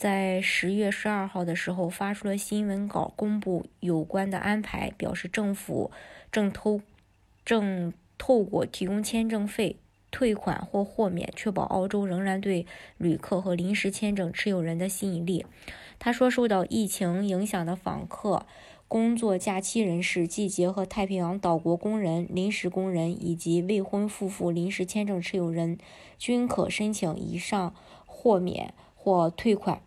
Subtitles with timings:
[0.00, 5.90] 在十月十二号的时候发出了新闻稿，公布有关的安排，表示政府
[6.32, 6.80] 正透
[7.44, 9.76] 正透过提供签证费
[10.10, 12.64] 退款或豁免，确保澳洲仍然对
[12.96, 15.44] 旅客和临时签证持有人的吸引力。
[15.98, 18.46] 他说，受到疫情影响的访客、
[18.88, 25.76] 工作假期人士、季节和太平洋岛国工人、临时工人以及未婚夫妇临时签证持有人
[26.16, 27.74] 均可申请以上
[28.06, 29.82] 豁免或退款。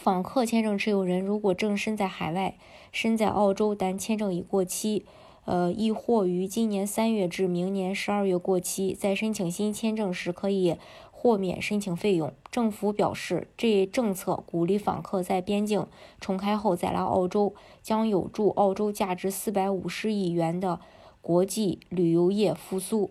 [0.00, 2.56] 访客签证持有人如果正身在海外，
[2.92, 5.04] 身在澳洲，但签证已过期，
[5.44, 10.76] 呃，亦或于今年三月至明年十二月过期，在申请新签证时可以
[11.10, 12.32] 豁免申请费用。
[12.48, 15.84] 政府表示，这政策鼓励访客在边境
[16.20, 17.52] 重开后再来澳洲，
[17.82, 20.78] 将有助澳洲价值四百五十亿元的
[21.20, 23.10] 国际旅游业复苏。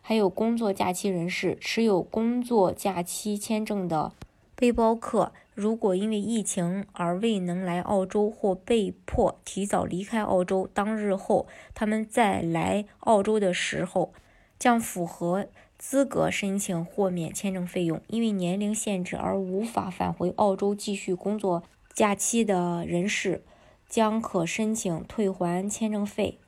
[0.00, 4.12] 还有工作假期人士，持有工作假期签证的
[4.56, 5.32] 背包客。
[5.54, 14.12] 如果因为疫情而未能来澳洲，或被迫提早离开澳洲，当日后他们再来澳洲的时候，
[14.58, 15.46] 将符合
[15.78, 18.00] 资格申请豁免签证费用。
[18.08, 23.44] 因为年龄限制而无法返回澳洲继续工作假期的人士，
[23.88, 26.38] 将可申请退还签证费。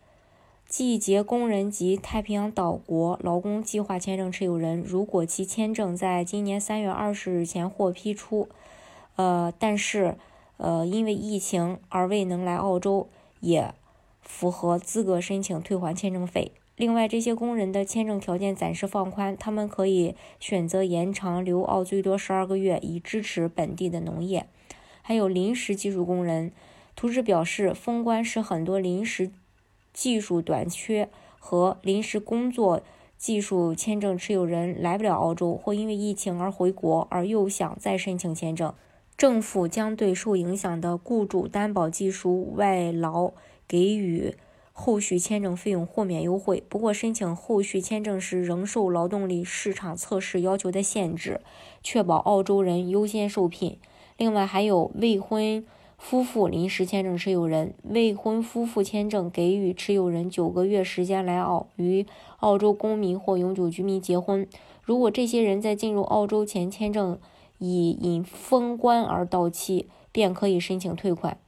[0.69, 8.49] 季节工人及太平洋岛国劳工计划签证持有人，如果其签证在今年三月二十日前获批出。
[9.15, 10.17] 呃，但是，
[10.57, 13.09] 呃，因为疫情而未能来澳洲，
[13.39, 13.73] 也
[14.21, 16.51] 符合资格申请退还签证费。
[16.75, 24.47] 另外，这些工人的签证条件暂时放宽，他们可以选择延长留澳最多十二个月，以支持本地的农业。
[25.01, 26.51] 还有临时技术工人，
[26.97, 29.31] 图纸表示，封关是很多临时
[29.97, 31.09] 技术短缺
[31.39, 32.83] 和临时工作
[33.17, 38.75] 技术签证持有人来不了澳洲，或因为疫情而回国，而又想再申请签证。
[39.17, 43.33] 政府将对受影响的雇主担保技术外劳
[43.67, 44.35] 给予
[44.75, 46.63] 后续签证费用豁免优惠。
[46.69, 51.41] 不过，申请后续签证时仍受劳动力市场测试要求的限制，
[51.83, 53.79] 确保澳洲人优先受聘。
[54.19, 55.65] 另外，还有未婚
[55.99, 62.07] 夫妇临时签证持有人，未婚夫妇签证给予持有人九个月时间来澳与
[62.39, 64.47] 澳洲公民或永久居民结婚。
[64.83, 67.19] 如果这些人在进入澳洲前签证，
[67.59, 71.39] 已因封关而到期，便可以申请退款。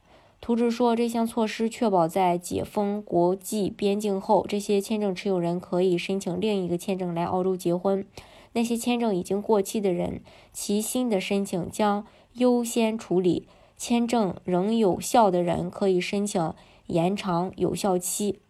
[0.41, 8.06] 图纸说，这项措施确保在解封国际边境后，这些签证持有人可以申请另一个签证来澳洲结婚。
[8.54, 10.22] 那些签证已经过期的人，
[10.53, 13.47] 其新的申请将优先处理；
[13.78, 16.53] 签证仍有效的人可以申请
[16.89, 18.41] 延长有效期。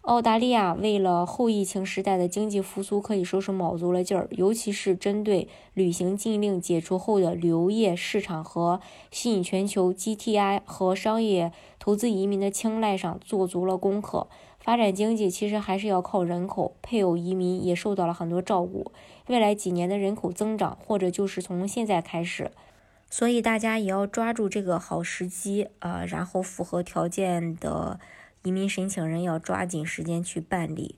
[0.00, 8.80] 澳大利亚为了后疫情时代的经济复苏，可以说是卯足了劲儿，尤其是针对旅行禁令解除后的旅游业市场和
[9.10, 14.26] 吸引全球 GTI 和商业投资移民的青睐上做足了功课。
[14.58, 18.92] 发展经济其实还是要靠人口，配偶移民也受到了很多照顾。
[19.26, 22.50] 未来几年的人口增长，或者就是从现在开始，
[23.16, 28.00] 所以大家也要抓住这个好时机呃，然后符合条件的。
[28.42, 30.96] 移民申请人要抓紧时间去办理。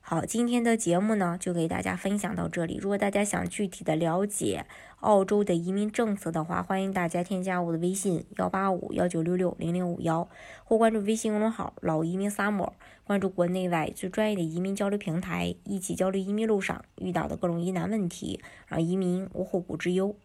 [0.00, 2.78] 好，今天的节目呢就给大家分享到这里。
[2.80, 4.64] 如果大家想具体的了解
[5.00, 10.26] 澳洲的移民政策的话，欢迎大家添加我的微信幺八五幺九六六零零五幺，
[10.64, 12.72] 或关注微信公众号“老移民 summer”，
[13.04, 20.16] 关注国内外最专业的移民交流平台，一起交流移民路上遇到的各种疑难问题，让移民无后顾之忧。